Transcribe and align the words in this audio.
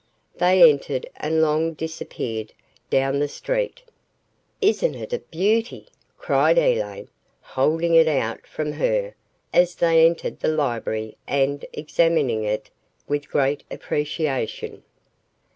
They 0.39 0.67
entered 0.67 1.05
and 1.17 1.43
Long 1.43 1.73
disappeared 1.75 2.53
down 2.89 3.19
the 3.19 3.27
street. 3.27 3.83
"Isn't 4.59 4.95
it 4.95 5.13
a 5.13 5.19
beauty?" 5.19 5.89
cried 6.17 6.57
Elaine, 6.57 7.07
holding 7.41 7.93
it 7.93 8.07
out 8.07 8.47
from 8.47 8.71
her, 8.71 9.13
as 9.53 9.75
they 9.75 10.03
entered 10.03 10.39
the 10.39 10.47
library 10.47 11.17
and 11.27 11.63
examining 11.71 12.43
it 12.45 12.71
with 13.07 13.29
great 13.29 13.63
appreciation. 13.69 14.81